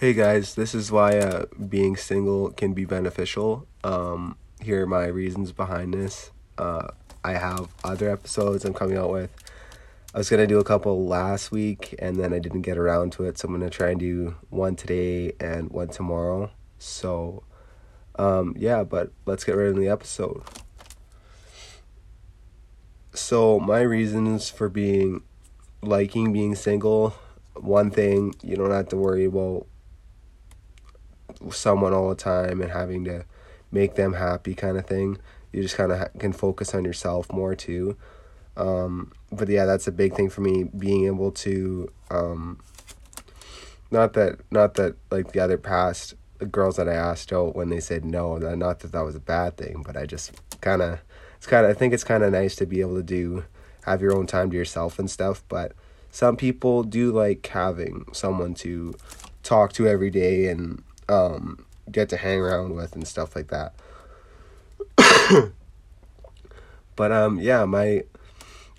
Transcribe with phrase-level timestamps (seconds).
[0.00, 3.66] Hey guys, this is why uh, being single can be beneficial.
[3.82, 6.30] Um, here are my reasons behind this.
[6.56, 6.86] Uh,
[7.24, 9.34] I have other episodes I'm coming out with.
[10.14, 13.24] I was gonna do a couple last week and then I didn't get around to
[13.24, 16.52] it, so I'm gonna try and do one today and one tomorrow.
[16.78, 17.42] So,
[18.20, 20.44] um, yeah, but let's get right into the episode.
[23.14, 25.22] So, my reasons for being
[25.82, 27.16] liking being single
[27.56, 29.66] one thing you don't have to worry about
[31.50, 33.24] someone all the time and having to
[33.70, 35.18] make them happy kind of thing.
[35.52, 37.96] You just kind of ha- can focus on yourself more too.
[38.56, 42.58] Um, but yeah, that's a big thing for me being able to um,
[43.90, 46.14] not that not that like the other past
[46.50, 49.56] girls that I asked out when they said no, not that that was a bad
[49.56, 51.00] thing, but I just kind of
[51.36, 53.44] it's kind of I think it's kind of nice to be able to do
[53.82, 55.72] have your own time to yourself and stuff, but
[56.10, 58.94] some people do like having someone to
[59.42, 63.74] talk to every day and um, get to hang around with and stuff like that.
[66.96, 68.04] but um, yeah, my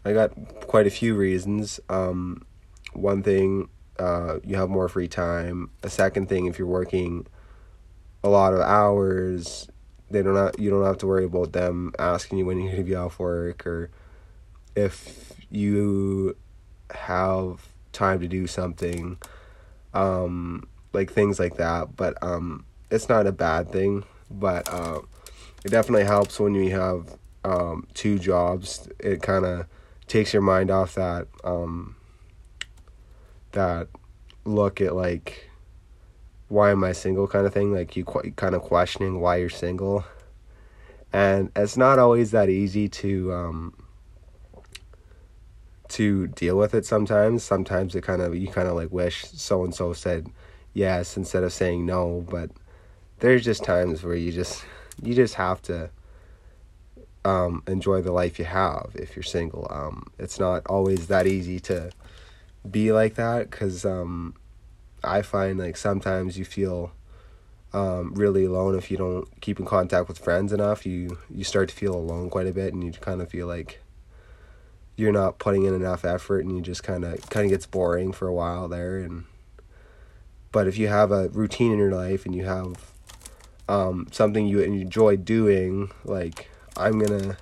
[0.05, 0.31] I got
[0.67, 1.79] quite a few reasons.
[1.89, 2.45] Um,
[2.93, 5.71] one thing, uh, you have more free time.
[5.83, 7.27] A second thing, if you're working
[8.23, 9.67] a lot of hours,
[10.09, 12.83] they don't have, you don't have to worry about them asking you when you're gonna
[12.83, 13.89] be off work or
[14.75, 16.35] if you
[16.91, 19.17] have time to do something.
[19.93, 21.95] Um, like things like that.
[21.95, 24.03] But um, it's not a bad thing.
[24.31, 25.01] But uh,
[25.65, 28.87] it definitely helps when you have um, two jobs.
[28.99, 29.65] It kind of
[30.07, 31.95] takes your mind off that um,
[33.51, 33.87] that
[34.45, 35.49] look at like
[36.47, 37.73] why am I single kind of thing.
[37.73, 40.03] Like you qu- kind of questioning why you're single,
[41.13, 43.33] and it's not always that easy to.
[43.33, 43.73] Um,
[45.87, 49.63] to deal with it sometimes sometimes it kind of you kind of like wish so
[49.63, 50.29] and so said
[50.73, 52.49] yes instead of saying no but
[53.19, 54.63] there's just times where you just
[55.01, 55.89] you just have to
[57.25, 59.67] um, enjoy the life you have if you're single.
[59.69, 61.91] Um, it's not always that easy to
[62.69, 64.35] be like that because um,
[65.03, 66.91] i find like sometimes you feel
[67.71, 70.85] um, really alone if you don't keep in contact with friends enough.
[70.85, 73.79] You you start to feel alone quite a bit and you kind of feel like
[74.95, 78.11] you're not putting in enough effort and you just kind of kind of gets boring
[78.11, 79.25] for a while there and
[80.51, 82.93] but if you have a routine in your life and you have
[83.67, 87.37] um, something you enjoy doing, like I'm gonna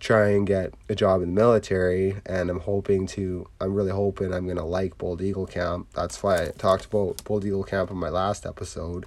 [0.00, 3.48] try and get a job in the military, and I'm hoping to.
[3.60, 5.88] I'm really hoping I'm gonna like Bold Eagle Camp.
[5.94, 9.06] That's why I talked about Bold Eagle Camp in my last episode.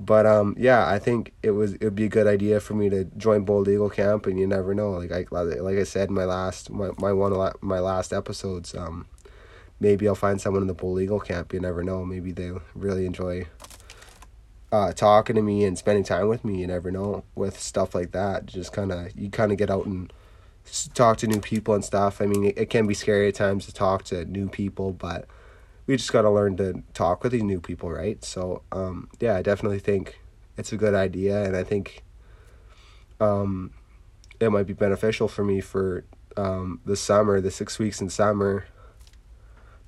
[0.00, 3.04] But um, yeah, I think it was it'd be a good idea for me to
[3.16, 4.90] join Bold Eagle Camp, and you never know.
[4.90, 8.74] Like I like I said my last my my one my last episodes.
[8.74, 9.06] Um,
[9.80, 11.52] maybe I'll find someone in the Bold Eagle camp.
[11.52, 12.04] You never know.
[12.04, 13.46] Maybe they really enjoy
[14.70, 16.60] uh, talking to me and spending time with me.
[16.60, 18.46] You never know with stuff like that.
[18.46, 20.12] Just kind of you kind of get out and
[20.94, 22.20] talk to new people and stuff.
[22.20, 25.26] I mean, it, it can be scary at times to talk to new people, but
[25.86, 28.22] we just got to learn to talk with these new people, right?
[28.22, 30.20] So, um, yeah, I definitely think
[30.58, 32.02] it's a good idea, and I think
[33.20, 33.72] um,
[34.38, 36.04] it might be beneficial for me for
[36.36, 38.66] um, the summer, the six weeks in summer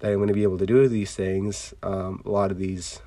[0.01, 1.73] that I'm going to be able to do these things.
[1.83, 3.01] Um, a lot of these,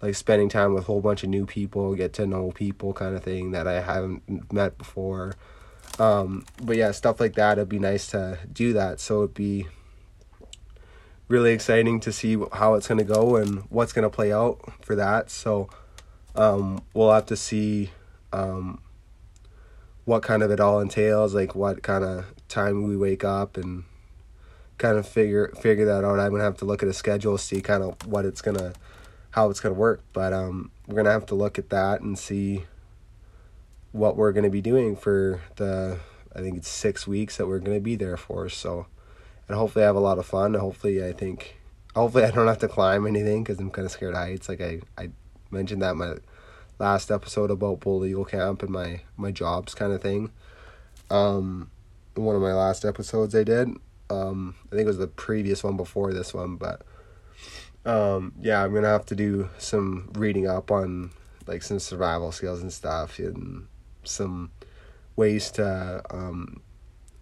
[0.00, 3.16] like spending time with a whole bunch of new people, get to know people kind
[3.16, 5.34] of thing that I haven't met before.
[5.98, 9.00] Um, but yeah, stuff like that, it'd be nice to do that.
[9.00, 9.66] So it'd be
[11.28, 14.60] really exciting to see how it's going to go and what's going to play out
[14.82, 15.30] for that.
[15.30, 15.68] So
[16.34, 17.90] um, we'll have to see
[18.32, 18.80] um,
[20.04, 23.84] what kind of it all entails, like what kind of time we wake up and
[24.78, 26.20] kind of figure figure that out.
[26.20, 28.72] I'm gonna have to look at a schedule, see kind of what it's gonna,
[29.30, 30.02] how it's gonna work.
[30.12, 32.64] But um, we're gonna have to look at that and see
[33.92, 35.98] what we're gonna be doing for the.
[36.34, 38.48] I think it's six weeks that we're gonna be there for.
[38.48, 38.86] So,
[39.48, 40.54] and hopefully I have a lot of fun.
[40.54, 41.56] Hopefully I think,
[41.94, 44.48] hopefully I don't have to climb anything because I'm kind of scared of heights.
[44.48, 45.10] Like I I
[45.50, 46.16] mentioned that my
[46.78, 50.30] last episode about Bold Eagle Camp and my my jobs kind of thing.
[51.08, 51.70] Um,
[52.14, 53.76] one of my last episodes I did
[54.10, 56.82] um, I think it was the previous one before this one, but
[57.84, 61.10] um, yeah, I'm gonna have to do some reading up on
[61.46, 63.68] like some survival skills and stuff, and
[64.04, 64.50] some
[65.14, 66.60] ways to um,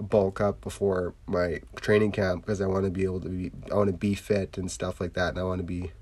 [0.01, 3.75] bulk up before my training camp because I want to be able to be I
[3.75, 5.93] want to be fit and stuff like that, and I want to be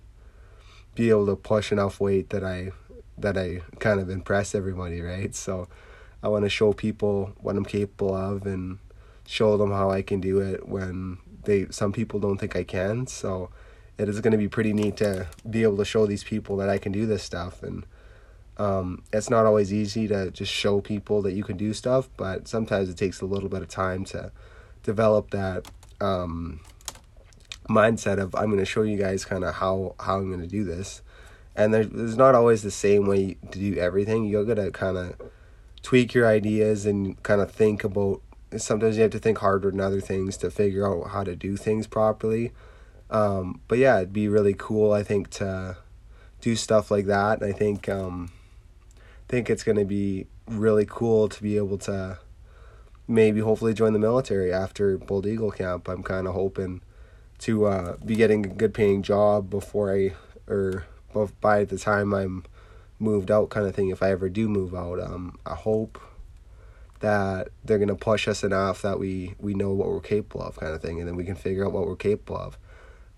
[0.94, 2.70] be able to push enough weight that I
[3.19, 5.35] that I kind of impress everybody, right?
[5.35, 5.69] So
[6.23, 8.78] I want to show people what I'm capable of and
[9.27, 13.07] show them how I can do it when they some people don't think I can.
[13.07, 13.51] So
[13.99, 16.69] it is going to be pretty neat to be able to show these people that
[16.69, 17.85] I can do this stuff and
[18.59, 22.47] um, it's not always easy to just show people that you can do stuff, but
[22.47, 24.31] sometimes it takes a little bit of time to
[24.83, 25.67] develop that
[26.01, 26.61] um,
[27.69, 30.47] mindset of I'm going to show you guys kind of how how I'm going to
[30.47, 31.03] do this.
[31.57, 34.25] And there's, there's not always the same way to do everything.
[34.25, 35.21] You're going to kind of
[35.83, 38.23] tweak your ideas and kind of think about
[38.58, 41.56] sometimes you have to think harder than other things to figure out how to do
[41.56, 42.52] things properly.
[43.10, 45.76] Um, but yeah, it'd be really cool, I think, to
[46.40, 47.43] do stuff like that.
[47.43, 48.31] I think um,
[49.28, 52.19] think it's going to be really cool to be able to
[53.08, 55.88] maybe hopefully join the military after Bold Eagle camp.
[55.88, 56.82] I'm kind of hoping
[57.38, 60.12] to uh, be getting a good paying job before I
[60.46, 60.84] or
[61.40, 62.44] by the time I'm
[62.99, 65.00] moved out kind of thing if I ever do move out.
[65.00, 66.00] Um, I hope
[67.02, 70.72] that they're gonna push us enough that we we know what we're capable of kind
[70.72, 72.58] of thing and then we can figure out what we're capable of.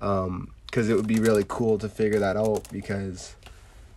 [0.01, 3.37] Because um, it would be really cool to figure that out because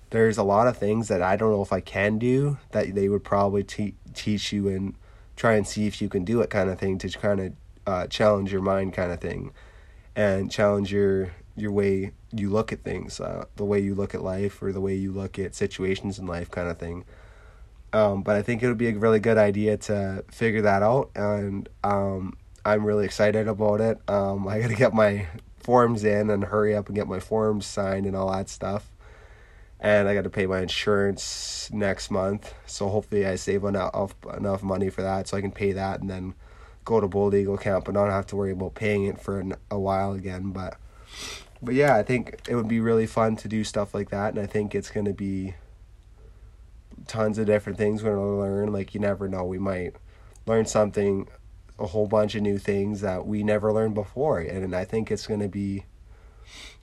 [0.10, 3.10] there's a lot of things that I don't know if I can do that they
[3.10, 4.96] would probably te- teach you and
[5.36, 7.54] try and see if you can do it kind of thing to kind of
[7.86, 9.52] uh, challenge your mind kind of thing
[10.16, 14.22] and challenge your your way you look at things uh, the way you look at
[14.22, 17.06] life or the way you look at situations in life kind of thing
[17.94, 21.12] um, but I think it would be a really good idea to figure that out
[21.16, 25.28] and um, I'm really excited about it um, I gotta get my
[25.60, 28.90] forms in and hurry up and get my forms signed and all that stuff
[29.80, 32.54] and I got to pay my insurance next month.
[32.66, 36.10] So hopefully I save enough enough money for that, so I can pay that and
[36.10, 36.34] then
[36.86, 39.56] go to Bold Eagle Camp and not have to worry about paying it for an,
[39.70, 40.52] a while again.
[40.52, 40.78] But
[41.62, 44.40] but yeah, I think it would be really fun to do stuff like that, and
[44.40, 45.56] I think it's gonna be
[47.06, 48.72] tons of different things we're gonna learn.
[48.72, 49.94] Like you never know, we might
[50.46, 51.28] learn something,
[51.78, 55.28] a whole bunch of new things that we never learned before, and I think it's
[55.28, 55.86] gonna be.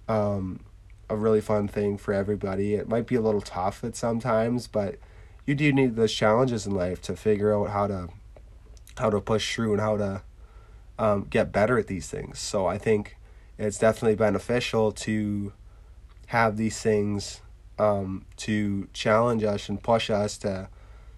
[0.06, 0.60] Um,
[1.08, 2.74] a really fun thing for everybody.
[2.74, 4.96] It might be a little tough at sometimes, but
[5.46, 8.08] you do need those challenges in life to figure out how to
[8.98, 10.22] how to push through and how to
[10.98, 12.38] um, get better at these things.
[12.38, 13.16] So I think
[13.58, 15.52] it's definitely beneficial to
[16.26, 17.40] have these things
[17.78, 20.68] um, to challenge us and push us to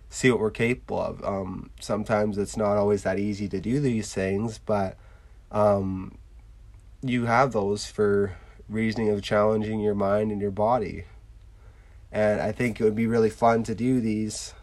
[0.09, 1.25] see what we're capable of.
[1.25, 4.97] Um, sometimes it's not always that easy to do these things, but
[5.51, 6.17] um,
[7.03, 8.37] you have those for
[8.69, 11.05] reasoning of challenging your mind and your body.
[12.11, 14.55] And I think it would be really fun to do these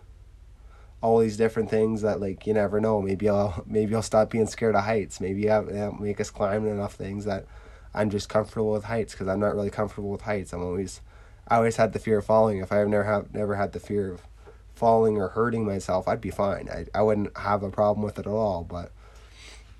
[1.01, 3.01] all these different things that like you never know.
[3.01, 5.19] Maybe I'll maybe I'll stop being scared of heights.
[5.19, 7.45] Maybe I'll, make us climb enough things that
[7.93, 10.53] I'm just comfortable with heights because I'm not really comfortable with heights.
[10.53, 11.01] I'm always
[11.47, 12.59] I always had the fear of falling.
[12.59, 14.21] If I have never have never had the fear of
[14.75, 16.69] falling or hurting myself, I'd be fine.
[16.69, 18.63] I I wouldn't have a problem with it at all.
[18.63, 18.91] But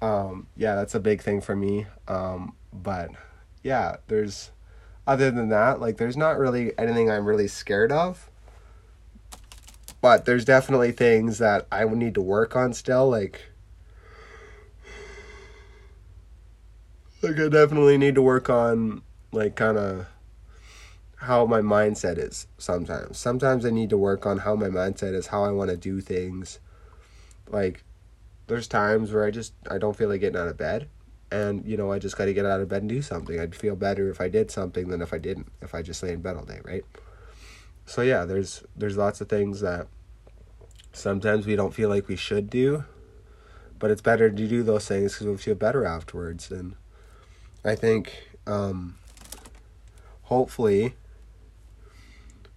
[0.01, 1.87] um, yeah, that's a big thing for me.
[2.07, 3.11] Um, but
[3.63, 4.51] yeah, there's
[5.07, 8.29] other than that, like there's not really anything I'm really scared of.
[10.01, 13.41] But there's definitely things that I would need to work on still, like
[17.21, 19.01] like I definitely need to work on
[19.31, 20.07] like kind of
[21.23, 23.17] how my mindset is sometimes.
[23.17, 26.01] Sometimes I need to work on how my mindset is, how I want to do
[26.01, 26.59] things.
[27.49, 27.83] Like
[28.47, 30.89] there's times where I just I don't feel like getting out of bed
[31.33, 33.55] and you know i just got to get out of bed and do something i'd
[33.55, 36.21] feel better if i did something than if i didn't if i just lay in
[36.21, 36.85] bed all day right
[37.85, 39.87] so yeah there's there's lots of things that
[40.91, 42.83] sometimes we don't feel like we should do
[43.79, 46.75] but it's better to do those things because we feel better afterwards and
[47.65, 48.97] i think um,
[50.23, 50.93] hopefully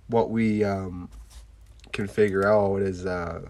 [0.09, 1.09] what we um,
[1.93, 3.43] can figure out is uh,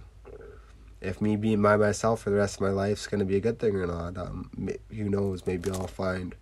[1.00, 3.36] if me being by myself for the rest of my life is going to be
[3.36, 4.16] a good thing or not.
[4.16, 4.50] Um,
[4.90, 5.46] who knows?
[5.46, 6.34] Maybe I'll find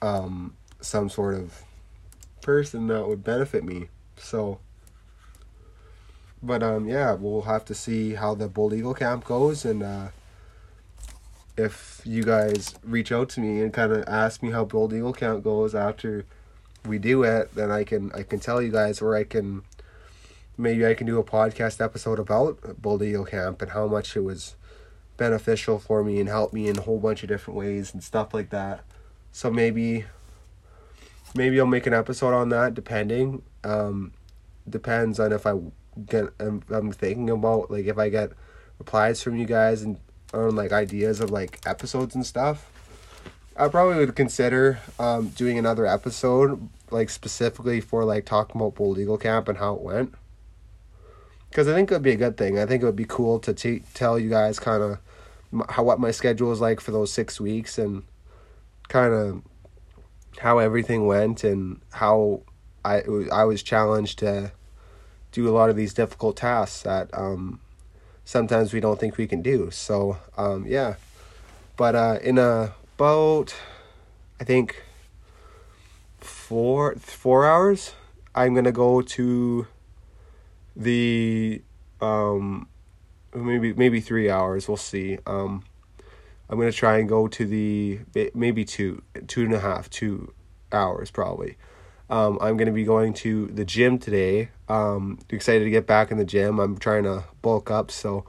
[0.00, 1.62] um, some sort of
[2.40, 3.88] person that would benefit me.
[4.16, 4.60] So,
[6.42, 10.08] but um, yeah, we'll have to see how the Bold Eagle camp goes, and uh,
[11.56, 15.12] if you guys reach out to me and kind of ask me how Bold Eagle
[15.12, 16.24] camp goes after
[16.86, 19.62] we do it, then I can I can tell you guys where I can
[20.58, 24.20] maybe I can do a podcast episode about Bold Eagle Camp and how much it
[24.20, 24.56] was
[25.16, 28.34] beneficial for me and helped me in a whole bunch of different ways and stuff
[28.34, 28.84] like that.
[29.32, 30.04] So maybe
[31.34, 33.42] maybe I'll make an episode on that depending.
[33.64, 34.12] Um,
[34.68, 35.54] depends on if I
[36.06, 38.32] get I'm, I'm thinking about like if I get
[38.78, 39.98] replies from you guys and
[40.34, 42.70] on like ideas of like episodes and stuff.
[43.58, 48.98] I probably would consider um, doing another episode like specifically for like talking about Bold
[48.98, 50.14] Eagle Camp and how it went
[51.56, 52.58] because I think it would be a good thing.
[52.58, 54.98] I think it would be cool to t- tell you guys kind of
[55.70, 58.02] how what my schedule is like for those six weeks and
[58.88, 59.42] kind of
[60.38, 62.42] how everything went and how
[62.84, 63.02] I
[63.32, 64.52] I was challenged to
[65.32, 67.60] do a lot of these difficult tasks that um,
[68.24, 69.70] sometimes we don't think we can do.
[69.70, 70.96] So um, yeah,
[71.76, 73.54] but uh, in a, about
[74.40, 74.82] I think
[76.46, 77.92] four four hours,
[78.32, 79.66] I'm gonna go to
[80.76, 81.60] the
[82.00, 82.68] um,
[83.34, 84.68] maybe maybe three hours.
[84.68, 85.18] We'll see.
[85.26, 85.64] Um,
[86.48, 88.00] I'm gonna try and go to the
[88.32, 90.32] maybe two two and a half two
[90.70, 91.56] hours probably.
[92.08, 94.50] Um, I'm gonna be going to the gym today.
[94.68, 96.60] Um, excited to get back in the gym.
[96.60, 98.24] I'm trying to bulk up, so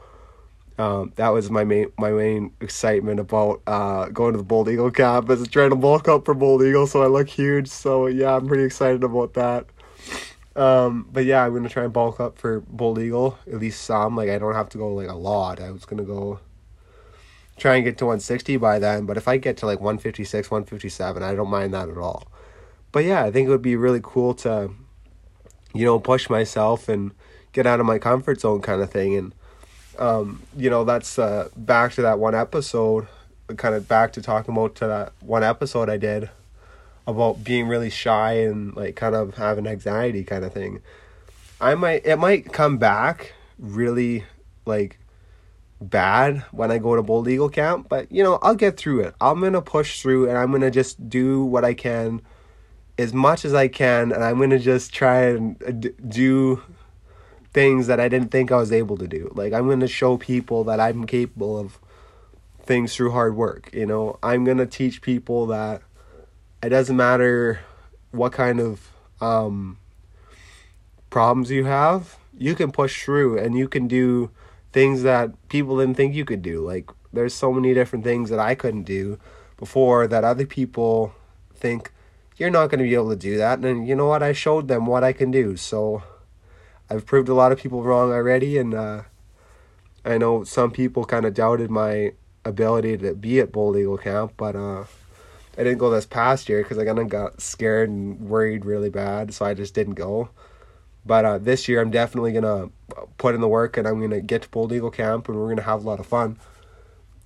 [0.77, 4.91] um, that was my main my main excitement about uh, going to the Bold Eagle
[4.91, 7.67] camp is trying to bulk up for Bold Eagle, so I look huge.
[7.67, 9.65] So yeah, I'm pretty excited about that.
[10.55, 14.15] Um, but yeah, I'm gonna try and bulk up for Bold Eagle at least some.
[14.15, 15.59] Like I don't have to go like a lot.
[15.59, 16.39] I was gonna go
[17.57, 19.05] try and get to 160 by then.
[19.05, 22.27] But if I get to like 156, 157, I don't mind that at all.
[22.91, 24.71] But yeah, I think it would be really cool to,
[25.73, 27.11] you know, push myself and
[27.51, 29.15] get out of my comfort zone kind of thing.
[29.15, 29.33] And,
[29.99, 33.07] um, you know, that's uh, back to that one episode,
[33.55, 36.29] kind of back to talking about to that one episode I did
[37.05, 40.81] about being really shy and like kind of having anxiety kind of thing.
[41.59, 44.25] I might, it might come back really
[44.65, 44.99] like
[45.79, 49.15] bad when I go to Bold Eagle camp, but you know, I'll get through it.
[49.21, 52.21] I'm going to push through and I'm going to just do what I can
[52.97, 56.61] as much as I can and I'm going to just try and uh, do
[57.53, 59.31] things that I didn't think I was able to do.
[59.35, 61.79] Like I'm going to show people that I'm capable of
[62.61, 64.19] things through hard work, you know.
[64.21, 65.81] I'm going to teach people that
[66.61, 67.59] it doesn't matter
[68.11, 69.77] what kind of um
[71.09, 74.29] problems you have, you can push through and you can do
[74.71, 76.61] things that people didn't think you could do.
[76.61, 79.17] Like there's so many different things that I couldn't do
[79.57, 81.13] before that other people
[81.53, 81.91] think
[82.37, 83.59] you're not going to be able to do that.
[83.59, 84.21] And you know what?
[84.21, 85.57] I showed them what I can do.
[85.57, 86.03] So
[86.89, 88.57] I've proved a lot of people wrong already.
[88.57, 89.03] And uh,
[90.05, 92.13] I know some people kind of doubted my
[92.45, 94.85] ability to be at Bold Eagle Camp, but uh,
[95.57, 98.89] I didn't go this past year because I kind of got scared and worried really
[98.89, 99.33] bad.
[99.33, 100.29] So I just didn't go.
[101.05, 102.69] But uh, this year, I'm definitely gonna
[103.17, 105.61] put in the work, and I'm gonna get to Bold Eagle Camp, and we're gonna
[105.61, 106.37] have a lot of fun.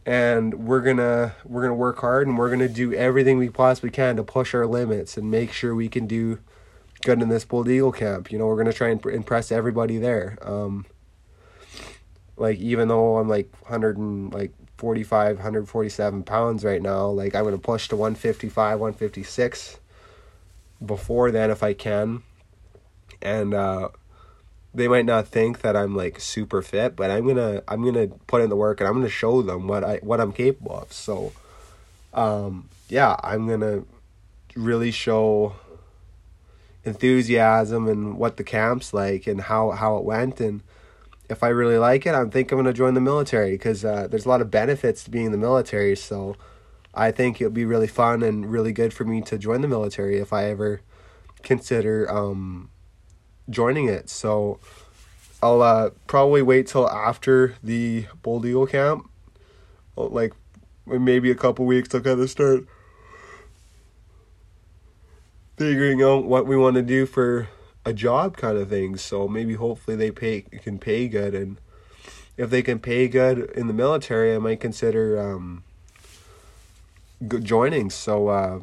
[0.06, 4.18] And we're gonna we're gonna work hard, and we're gonna do everything we possibly can
[4.18, 6.38] to push our limits and make sure we can do
[7.02, 8.32] good in this Bold Eagle Camp.
[8.32, 10.38] You know, we're gonna try and impress everybody there.
[10.42, 10.86] Um,
[12.38, 17.44] like even though I'm like hundred and like 45, 147 pounds right now, like I'm
[17.44, 19.78] gonna push to one fifty five, one fifty six.
[20.84, 22.24] Before then, if I can
[23.22, 23.90] and uh,
[24.74, 28.42] they might not think that I'm like super fit, but I'm gonna I'm gonna put
[28.42, 30.92] in the work and I'm gonna show them what I what I'm capable of.
[30.92, 31.34] So,
[32.14, 33.84] um, yeah, I'm gonna
[34.56, 35.56] really show
[36.84, 40.64] enthusiasm and what the camp's like and how how it went and
[41.30, 44.26] if I really like it, I think I'm gonna join the military because uh, there's
[44.26, 45.96] a lot of benefits to being in the military.
[45.96, 46.36] So,
[46.94, 50.18] I think it'll be really fun and really good for me to join the military
[50.18, 50.82] if I ever
[51.42, 52.70] consider um
[53.50, 54.10] joining it.
[54.10, 54.60] So
[55.42, 59.10] I'll uh, probably wait till after the Bold Eagle camp,
[59.96, 60.34] like
[60.86, 62.66] maybe a couple weeks to kind of start
[65.62, 67.48] figuring out what we want to do for
[67.86, 68.98] a job kind of thing.
[68.98, 71.62] So maybe hopefully they pay can pay good, and
[72.36, 75.64] if they can pay good in the military, I might consider um,
[77.44, 77.92] joining.
[77.92, 78.60] So uh,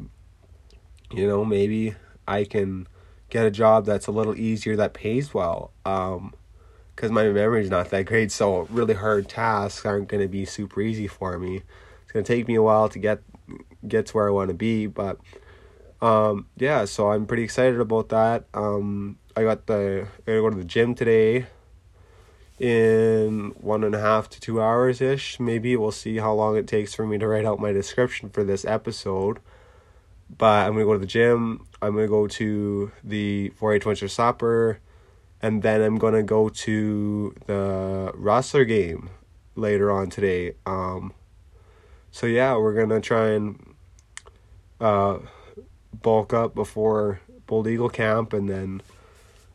[1.13, 1.95] you know maybe
[2.27, 2.85] I can
[3.29, 5.71] get a job that's a little easier that pays well.
[5.85, 6.33] Um,
[6.95, 10.81] because my memory's not that great, so really hard tasks aren't going to be super
[10.81, 11.61] easy for me.
[12.03, 13.21] It's going to take me a while to get
[13.87, 15.17] get to where I want to be, but
[16.01, 18.45] um, yeah, so I'm pretty excited about that.
[18.53, 21.47] Um, I got the I gotta go to the gym today
[22.59, 25.39] in one and a half to two hours ish.
[25.39, 28.43] Maybe we'll see how long it takes for me to write out my description for
[28.43, 29.39] this episode.
[30.37, 31.65] But I'm gonna go to the gym.
[31.81, 34.79] I'm gonna go to the 4-H Winter Supper,
[35.41, 39.09] and then I'm gonna go to the Rustler game
[39.55, 40.53] later on today.
[40.65, 41.13] Um,
[42.11, 43.75] so yeah, we're gonna try and
[44.79, 45.19] uh,
[45.93, 48.81] bulk up before Bold Eagle camp, and then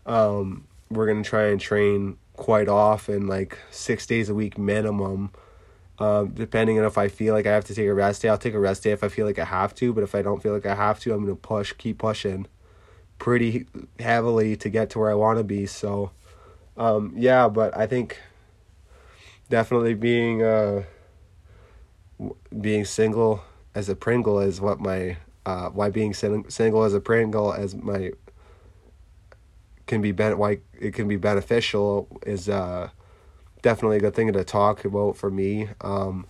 [0.07, 5.31] um, we're gonna try and train quite often, like six days a week minimum
[5.99, 8.39] um, depending on if I feel like I have to take a rest day, I'll
[8.39, 9.93] take a rest day if I feel like I have to.
[9.93, 12.47] But if I don't feel like I have to, I'm gonna push, keep pushing,
[13.19, 13.67] pretty
[14.01, 15.67] heavily to get to where I want to be.
[15.67, 16.11] So,
[16.77, 17.49] um, yeah.
[17.49, 18.21] But I think
[19.49, 20.83] definitely being uh,
[22.61, 27.01] being single as a Pringle is what my uh, why being sing- single as a
[27.01, 28.13] Pringle as my
[29.87, 32.89] can be ben- why it can be beneficial is uh,
[33.63, 35.69] definitely a good thing to talk about for me.
[35.81, 36.27] Um,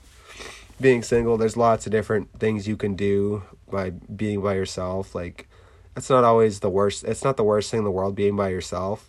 [0.81, 5.15] being single, there's lots of different things you can do by being by yourself.
[5.15, 5.49] Like,
[5.97, 7.05] it's not always the worst.
[7.05, 9.09] It's not the worst thing in the world being by yourself.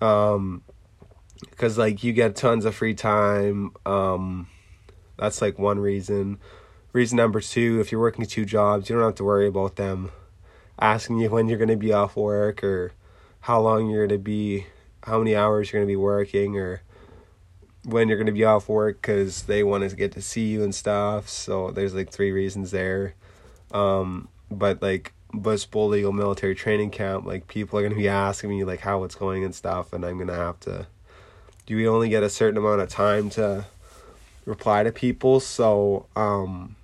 [0.00, 0.62] Um,
[1.50, 3.72] because like you get tons of free time.
[3.84, 4.48] Um,
[5.18, 6.38] that's like one reason.
[6.94, 10.12] Reason number two, if you're working two jobs, you don't have to worry about them
[10.78, 12.92] asking you when you're going to be off work or
[13.40, 14.66] how long you're going to be,
[15.02, 16.82] how many hours you're going to be working, or
[17.84, 20.62] when you're going to be off work because they want to get to see you
[20.62, 21.28] and stuff.
[21.28, 23.14] So there's like three reasons there.
[23.72, 28.08] Um, but like Bush Bold Eagle Military Training Camp, like people are going to be
[28.08, 30.86] asking me like how it's going and stuff, and I'm going to have to.
[31.66, 33.66] Do we only get a certain amount of time to
[34.44, 35.40] reply to people?
[35.40, 36.76] So um,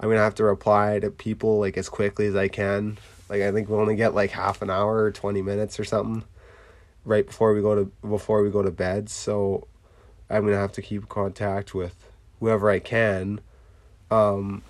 [0.00, 2.98] I'm gonna have to reply to people like as quickly as I can.
[3.28, 6.24] Like I think we only get like half an hour or twenty minutes or something
[7.04, 9.10] right before we go to before we go to bed.
[9.10, 9.68] So
[10.30, 11.94] I'm gonna have to keep contact with
[12.40, 13.40] whoever I can.
[14.10, 14.62] Um,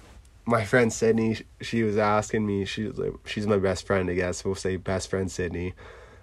[0.46, 2.64] my friend Sydney, she was asking me.
[2.64, 4.44] She's like, she's my best friend, I guess.
[4.44, 5.75] We'll say best friend Sydney.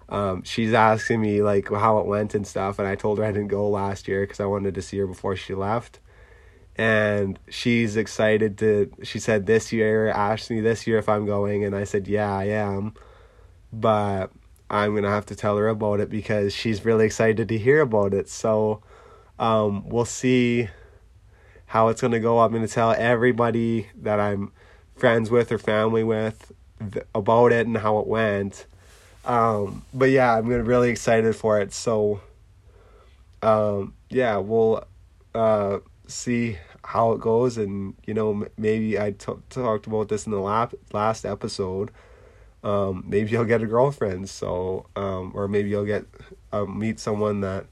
[0.09, 3.31] Um, she's asking me like how it went and stuff, and I told her I
[3.31, 5.99] didn't go last year because I wanted to see her before she left.
[6.77, 8.91] And she's excited to.
[9.03, 12.31] She said this year, asked me this year if I'm going, and I said yeah,
[12.31, 12.93] I am.
[13.73, 14.31] But
[14.69, 18.13] I'm gonna have to tell her about it because she's really excited to hear about
[18.13, 18.29] it.
[18.29, 18.81] So
[19.39, 20.69] um, we'll see
[21.67, 22.39] how it's gonna go.
[22.39, 24.51] I'm gonna tell everybody that I'm
[24.95, 26.51] friends with or family with
[26.91, 28.65] th- about it and how it went.
[29.25, 31.73] Um, but yeah, I'm gonna really excited for it.
[31.73, 32.21] So
[33.41, 34.83] um, yeah, we'll
[35.33, 36.57] uh, see
[36.87, 40.73] how it goes, and you know maybe I t- talked about this in the lap-
[40.93, 41.91] last episode.
[42.63, 46.05] Um, maybe you'll get a girlfriend, so um, or maybe you'll get
[46.53, 47.65] uh, meet someone that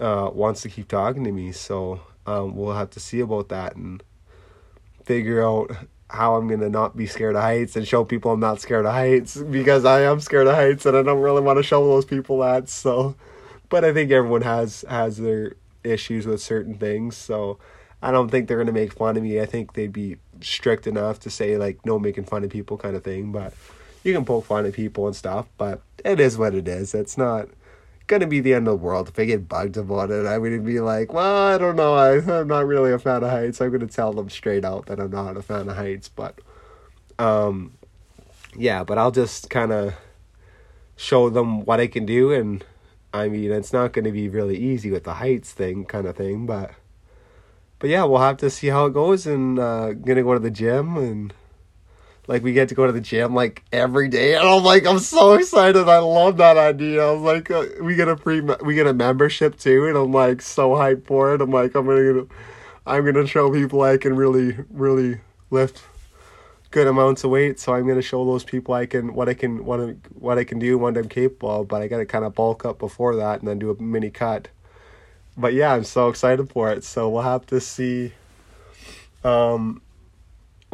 [0.00, 1.52] uh, wants to keep talking to me.
[1.52, 4.02] So um, we'll have to see about that and
[5.04, 5.70] figure out
[6.08, 8.92] how I'm gonna not be scared of heights and show people I'm not scared of
[8.92, 12.06] heights because I am scared of heights and I don't really want to show those
[12.06, 12.70] people that.
[12.70, 13.16] So,
[13.68, 17.18] but I think everyone has has their issues with certain things.
[17.18, 17.58] So
[18.04, 19.40] I don't think they're gonna make fun of me.
[19.40, 22.94] I think they'd be strict enough to say like no making fun of people kind
[22.94, 23.32] of thing.
[23.32, 23.54] But
[24.02, 25.46] you can poke fun at people and stuff.
[25.56, 26.94] But it is what it is.
[26.94, 27.48] It's not
[28.06, 30.26] gonna be the end of the world if I get bugged about it.
[30.26, 31.94] I would be like, well, I don't know.
[31.94, 33.62] I, I'm not really a fan of heights.
[33.62, 36.10] I'm gonna tell them straight out that I'm not a fan of heights.
[36.10, 36.38] But,
[37.18, 37.72] um,
[38.54, 38.84] yeah.
[38.84, 39.94] But I'll just kind of
[40.94, 42.64] show them what I can do, and
[43.14, 46.44] I mean, it's not gonna be really easy with the heights thing, kind of thing.
[46.44, 46.72] But,
[47.84, 50.50] but yeah, we'll have to see how it goes, and uh, gonna go to the
[50.50, 51.34] gym and
[52.26, 54.98] like we get to go to the gym like every day and i'm like i'm
[54.98, 55.86] so excited.
[55.86, 57.06] I love that idea.
[57.06, 60.12] I was like uh, we get a free we get a membership too and i'm
[60.12, 61.42] like so hyped for it.
[61.42, 62.24] I'm like i'm gonna
[62.86, 65.20] i'm gonna show people i can really really
[65.50, 65.82] lift
[66.70, 67.60] good amounts of weight.
[67.60, 70.44] So i'm gonna show those people i can what i can what, I, what i
[70.44, 73.46] can do what i'm capable but i gotta kind of bulk up before that and
[73.46, 74.48] then do a mini cut
[75.36, 78.12] but yeah i'm so excited for it so we'll have to see
[79.24, 79.80] um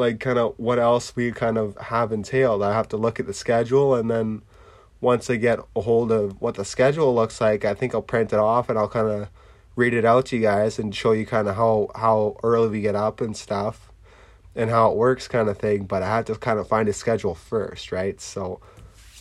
[0.00, 2.62] like kind of what else we kind of have entailed.
[2.62, 4.42] I have to look at the schedule and then
[5.00, 8.32] once I get a hold of what the schedule looks like, I think I'll print
[8.32, 9.28] it off and I'll kind of
[9.76, 12.80] read it out to you guys and show you kind of how how early we
[12.80, 13.92] get up and stuff
[14.56, 16.92] and how it works kind of thing, but I have to kind of find a
[16.92, 18.20] schedule first, right?
[18.20, 18.60] So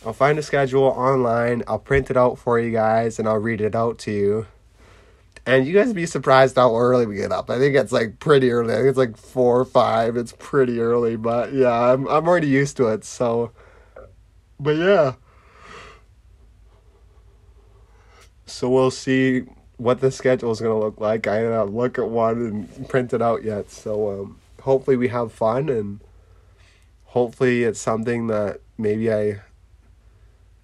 [0.04, 3.60] I'll find a schedule online, I'll print it out for you guys and I'll read
[3.60, 4.46] it out to you
[5.46, 7.50] and you guys be surprised how early we get up.
[7.50, 8.72] I think it's like pretty early.
[8.72, 10.16] I think it's like four or five.
[10.16, 13.04] It's pretty early, but yeah, I'm I'm already used to it.
[13.04, 13.52] So,
[14.58, 15.14] but yeah.
[18.46, 19.44] So we'll see
[19.76, 21.26] what the schedule is gonna look like.
[21.26, 23.70] I haven't look at one and print it out yet.
[23.70, 26.00] So um, hopefully we have fun and
[27.04, 29.40] hopefully it's something that maybe I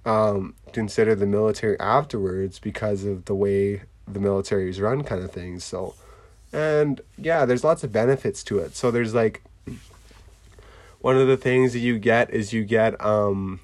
[0.05, 5.61] um, consider the military afterwards because of the way the military run kind of thing.
[5.61, 5.95] So,
[6.53, 8.77] and yeah, there's lots of benefits to it.
[8.77, 9.43] So there's like
[11.01, 13.61] one of the things that you get is you get um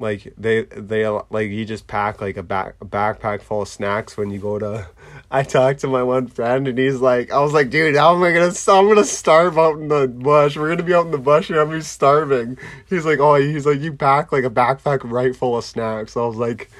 [0.00, 4.16] like they they like you just pack like a back a backpack full of snacks
[4.16, 4.88] when you go to
[5.30, 8.22] I talked to my one friend and he's like I was like dude how am
[8.22, 11.18] I gonna I'm gonna starve out in the bush we're gonna be out in the
[11.18, 12.56] bush and I'm gonna be starving
[12.88, 16.20] he's like oh he's like you pack like a backpack right full of snacks I
[16.20, 16.70] was like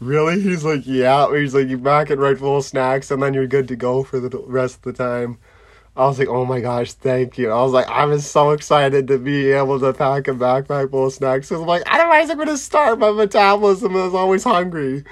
[0.00, 0.40] really?
[0.40, 1.32] He's like, yeah.
[1.34, 4.02] He's like, you back it right full of snacks, and then you're good to go
[4.02, 5.38] for the rest of the time.
[5.96, 7.50] I was like, oh my gosh, thank you.
[7.50, 11.06] I was like, I was so excited to be able to pack a backpack full
[11.06, 11.48] of snacks.
[11.48, 12.98] Cause I'm like, otherwise I'm gonna start.
[12.98, 15.04] My metabolism is always hungry.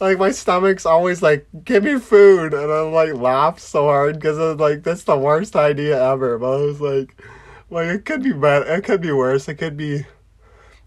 [0.00, 4.38] Like my stomach's always like, give me food, and I'm like laughed so hard because
[4.38, 6.38] it's like that's the worst idea ever.
[6.38, 7.20] But I was like,
[7.70, 8.72] like it could be better.
[8.72, 9.48] It could be worse.
[9.48, 10.06] It could be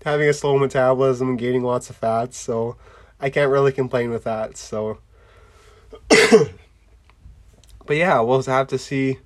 [0.05, 2.37] having a slow metabolism and gaining lots of fats.
[2.37, 2.77] So
[3.19, 4.57] I can't really complain with that.
[4.57, 4.99] So.
[7.87, 9.19] but yeah, we'll have to see.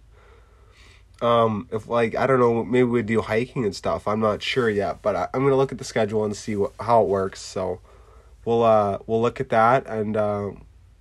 [1.21, 4.08] Um, if like I don't know, maybe we do hiking and stuff.
[4.08, 6.73] I'm not sure yet, but I, am gonna look at the schedule and see what,
[6.80, 7.41] how it works.
[7.41, 7.80] So
[8.45, 10.51] we'll uh we'll look at that and uh,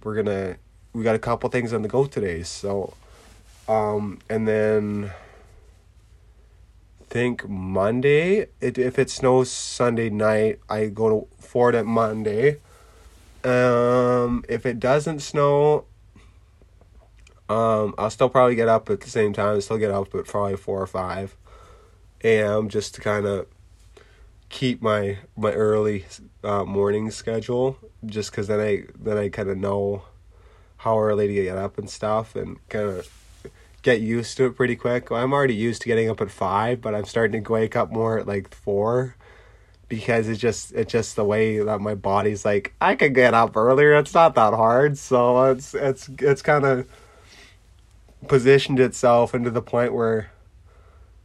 [0.03, 0.57] we're gonna
[0.93, 2.43] we got a couple things on the go today.
[2.43, 2.95] So
[3.67, 5.13] um and then
[7.09, 8.49] think Monday.
[8.61, 12.59] It, if it snows Sunday night, I go to Fort at Monday.
[13.43, 15.87] Um, if it doesn't snow,
[17.49, 19.55] um, I'll still probably get up at the same time.
[19.55, 21.37] I'll still get up at probably four or five
[22.23, 22.69] a.m.
[22.69, 23.47] just to kind of
[24.51, 26.05] keep my my early
[26.45, 27.79] uh, morning schedule.
[28.05, 30.03] Just because then I then I kind of know
[30.79, 33.09] how early to get up and stuff, and kind of
[33.83, 35.11] get used to it pretty quick.
[35.11, 38.19] I'm already used to getting up at five, but I'm starting to wake up more
[38.19, 39.17] at like four
[39.91, 43.57] because it's just it's just the way that my body's like I can get up
[43.57, 43.93] earlier.
[43.99, 46.89] It's not that hard, so it's it's it's kind of
[48.27, 50.31] positioned itself into the point where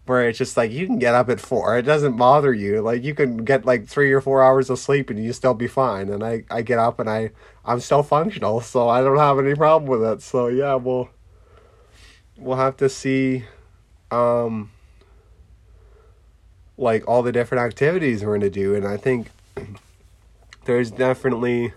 [0.06, 3.04] where it's just like you can get up at four it doesn't bother you like
[3.04, 6.10] you can get like three or four hours of sleep and you still be fine
[6.10, 7.30] and i i get up and i
[7.65, 11.10] i'm still functional so i don't have any problem with it so yeah we'll
[12.38, 13.43] we'll have to see
[14.12, 14.69] um
[16.77, 19.27] like all the different activities we're going to do and i think
[20.65, 21.73] there's definitely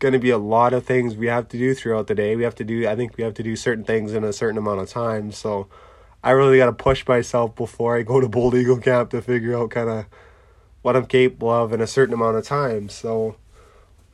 [0.00, 2.34] going to be a lot of things we have to do throughout the day.
[2.34, 4.58] We have to do, I think we have to do certain things in a certain
[4.58, 5.30] amount of time.
[5.30, 5.68] So
[6.24, 9.56] I really got to push myself before I go to Bold Eagle Camp to figure
[9.56, 10.06] out kind of
[10.82, 12.88] what I'm capable of in a certain amount of time.
[12.88, 13.36] So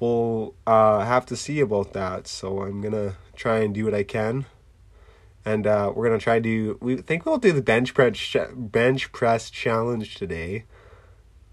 [0.00, 2.26] we'll uh, have to see about that.
[2.26, 4.46] So I'm going to try and do what I can.
[5.46, 6.42] And uh, we're gonna try to.
[6.42, 10.64] Do we think we'll do the bench press bench press challenge today,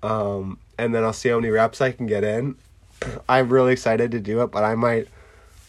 [0.01, 2.58] um, and then I'll see how many reps I can get in
[3.29, 5.08] I'm really excited to do it, but I might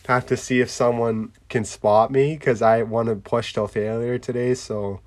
[0.07, 4.19] have to see if someone can spot me because I want to push till failure
[4.19, 4.55] today.
[4.55, 5.01] So,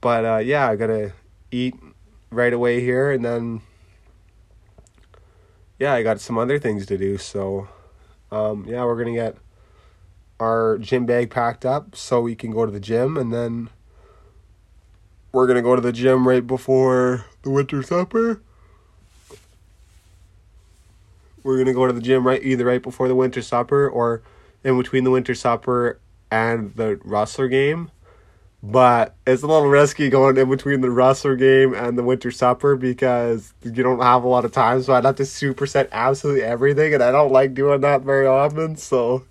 [0.00, 1.12] but uh, yeah, I gotta
[1.50, 1.74] eat
[2.30, 3.62] right away here, and then
[5.78, 7.18] yeah, I got some other things to do.
[7.18, 7.68] So,
[8.30, 9.36] um, yeah, we're gonna get
[10.40, 13.70] our gym bag packed up so we can go to the gym, and then
[15.32, 18.40] we're gonna go to the gym right before the winter supper
[21.42, 24.22] we're gonna go to the gym right either right before the winter supper or
[24.64, 25.98] in between the winter supper
[26.30, 27.90] and the Rustler game.
[28.62, 32.76] But it's a little risky going in between the Rustler game and the winter supper
[32.76, 34.82] because you don't have a lot of time.
[34.82, 38.76] So I'd have to superset absolutely everything, and I don't like doing that very often.
[38.76, 39.24] So,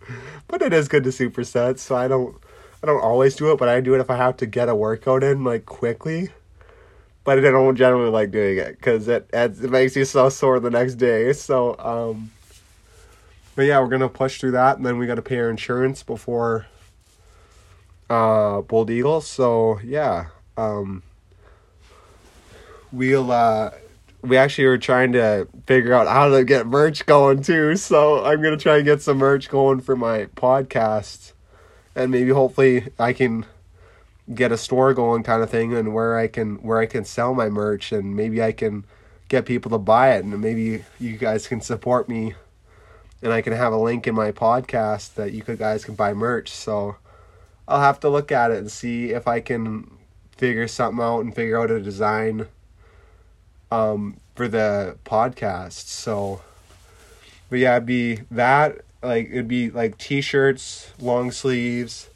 [0.49, 1.79] but it is good to superset.
[1.79, 2.35] So I don't,
[2.83, 4.75] I don't always do it, but I do it if I have to get a
[4.75, 6.29] workout in like quickly
[7.29, 10.71] but I don't generally like doing it because it it makes you so sore the
[10.71, 11.31] next day.
[11.33, 12.31] So, um,
[13.55, 16.01] but yeah, we're gonna push through that, and then we got to pay our insurance
[16.01, 16.65] before
[18.09, 19.21] uh, Bold Eagle.
[19.21, 21.03] So yeah, um,
[22.91, 23.71] we'll uh,
[24.21, 27.75] we actually were trying to figure out how to get merch going too.
[27.75, 31.33] So I'm gonna try and get some merch going for my podcast,
[31.95, 33.45] and maybe hopefully I can
[34.33, 37.33] get a store going kind of thing and where I can where I can sell
[37.33, 38.85] my merch and maybe I can
[39.27, 42.35] get people to buy it and maybe you guys can support me
[43.21, 46.51] and I can have a link in my podcast that you guys can buy merch.
[46.51, 46.97] So
[47.67, 49.97] I'll have to look at it and see if I can
[50.37, 52.47] figure something out and figure out a design
[53.71, 55.87] um for the podcast.
[55.87, 56.41] So
[57.49, 62.09] but yeah, it'd be that like it'd be like t-shirts, long sleeves,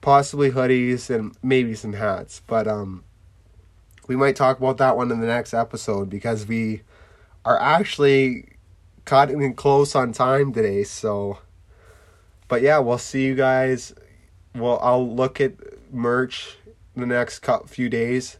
[0.00, 2.40] possibly hoodies and maybe some hats.
[2.46, 3.04] But um,
[4.06, 6.82] we might talk about that one in the next episode because we
[7.44, 8.48] are actually
[9.04, 10.84] cutting close on time today.
[10.84, 11.38] So,
[12.48, 13.94] but yeah, we'll see you guys.
[14.54, 15.52] Well, I'll look at
[15.92, 16.56] merch
[16.96, 18.38] the next few days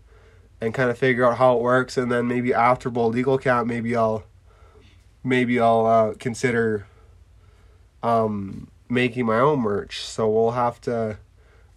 [0.60, 3.66] and kind of figure out how it works, and then maybe after Bold Eagle Camp,
[3.66, 4.24] maybe I'll
[5.22, 6.86] maybe I'll uh, consider
[8.02, 10.00] um making my own merch.
[10.00, 11.18] So we'll have to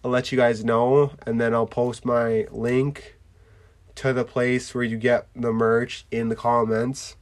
[0.02, 3.16] I'll let you guys know, and then I'll post my link
[3.94, 7.16] to the place where you get the merch in the comments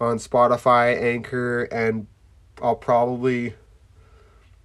[0.00, 2.06] on Spotify, Anchor, and
[2.60, 3.54] I'll probably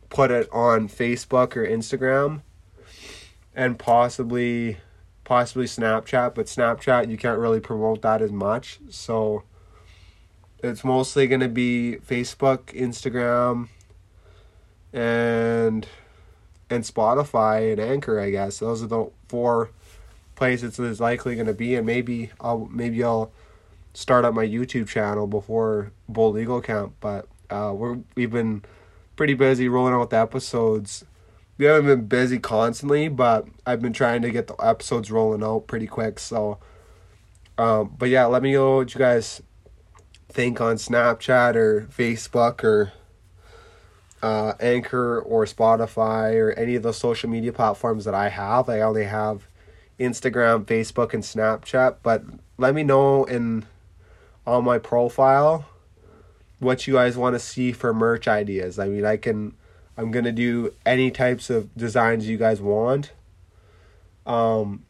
[0.10, 2.42] put it on Facebook or Instagram
[3.56, 4.78] and possibly
[5.32, 8.82] possibly Snapchat, but Snapchat you can't really promote that as much.
[8.90, 9.44] So
[10.62, 13.70] it's mostly going to be Facebook, Instagram
[14.92, 15.88] and
[16.70, 18.60] and Spotify and Anchor, I guess.
[18.60, 19.70] Those are the four
[20.36, 23.32] places it's likely going to be and maybe I'll maybe I'll
[23.94, 28.64] start up my YouTube channel before Bold Eagle Camp, but uh, we're we've been
[29.16, 31.06] pretty busy rolling out the episodes.
[31.62, 35.68] We haven't been busy constantly, but I've been trying to get the episodes rolling out
[35.68, 36.18] pretty quick.
[36.18, 36.58] So,
[37.56, 39.44] um, but yeah, let me know what you guys
[40.28, 42.94] think on Snapchat or Facebook or
[44.24, 48.68] uh, Anchor or Spotify or any of the social media platforms that I have.
[48.68, 49.48] I only have
[50.00, 51.98] Instagram, Facebook, and Snapchat.
[52.02, 52.24] But
[52.58, 53.68] let me know in
[54.48, 55.66] on my profile
[56.58, 58.80] what you guys want to see for merch ideas.
[58.80, 59.54] I mean, I can
[59.98, 63.12] I'm to do any types of designs you guys want.
[64.26, 64.86] Um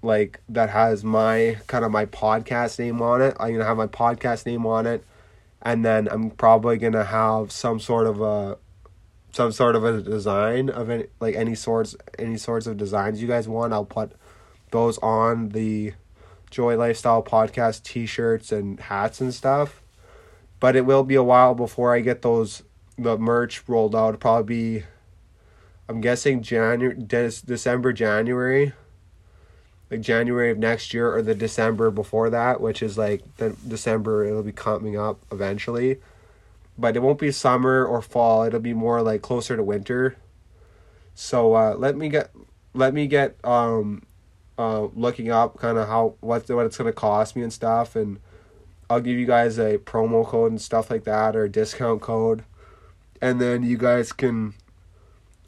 [0.00, 3.36] like that has my kind of my podcast name on it.
[3.40, 5.04] I'm to have my podcast name on it
[5.62, 8.58] and then I'm probably to have some sort of a
[9.32, 13.28] some sort of a design of any like any sorts any sorts of designs you
[13.28, 13.72] guys want.
[13.72, 14.12] I'll put
[14.70, 15.94] those on the
[16.50, 19.82] Joy Lifestyle podcast t-shirts and hats and stuff.
[20.60, 22.62] But it will be a while before I get those
[22.98, 24.18] the merch rolled out.
[24.20, 24.84] Probably be
[25.88, 28.72] I'm guessing January December January.
[29.90, 34.24] Like January of next year or the December before that, which is like the December
[34.24, 35.98] it'll be coming up eventually.
[36.76, 38.42] But it won't be summer or fall.
[38.42, 40.16] It'll be more like closer to winter.
[41.14, 42.30] So uh, let me get
[42.74, 44.02] let me get um
[44.58, 48.18] uh, looking up kind of how what what it's gonna cost me and stuff, and
[48.90, 52.44] I'll give you guys a promo code and stuff like that or a discount code,
[53.20, 54.54] and then you guys can.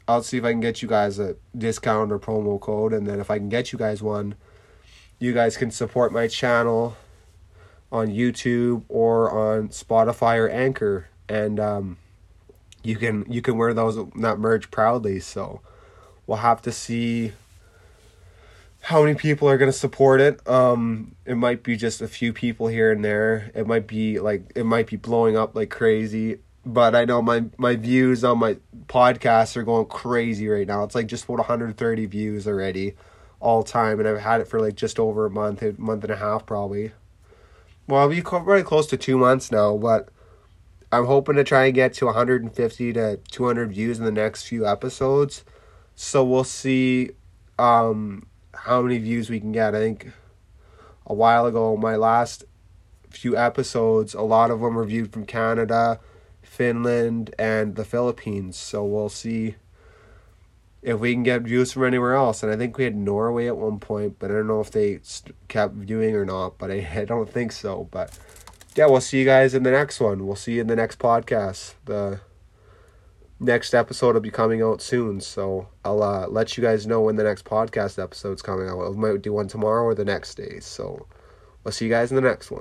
[0.07, 3.19] I'll see if I can get you guys a discount or promo code, and then
[3.19, 4.35] if I can get you guys one,
[5.19, 6.97] you guys can support my channel
[7.91, 11.97] on YouTube or on Spotify or Anchor, and um,
[12.83, 15.19] you can you can wear those that merch proudly.
[15.19, 15.61] So
[16.25, 17.33] we'll have to see
[18.81, 20.45] how many people are going to support it.
[20.47, 23.51] Um, it might be just a few people here and there.
[23.53, 26.39] It might be like it might be blowing up like crazy.
[26.65, 30.83] But I know my my views on my podcast are going crazy right now.
[30.83, 32.95] It's like just about 130 views already,
[33.39, 36.13] all time, and I've had it for like just over a month, a month and
[36.13, 36.91] a half probably.
[37.87, 40.09] Well, be very close to two months now, but
[40.91, 44.67] I'm hoping to try and get to 150 to 200 views in the next few
[44.67, 45.43] episodes.
[45.95, 47.11] So we'll see.
[47.57, 49.75] Um, how many views we can get.
[49.75, 50.11] I think
[51.05, 52.45] a while ago, my last
[53.09, 55.99] few episodes, a lot of them were viewed from Canada,
[56.51, 58.57] Finland, and the Philippines.
[58.57, 59.55] So we'll see
[60.81, 62.43] if we can get views from anywhere else.
[62.43, 64.99] And I think we had Norway at one point, but I don't know if they
[65.47, 66.57] kept viewing or not.
[66.57, 67.87] But I, I don't think so.
[67.89, 68.19] But
[68.75, 70.27] yeah, we'll see you guys in the next one.
[70.27, 71.75] We'll see you in the next podcast.
[71.85, 72.19] The
[73.39, 75.21] next episode will be coming out soon.
[75.21, 78.77] So I'll uh, let you guys know when the next podcast episode's coming out.
[78.89, 80.59] We might do one tomorrow or the next day.
[80.59, 81.07] So
[81.63, 82.59] we'll see you guys in the next one.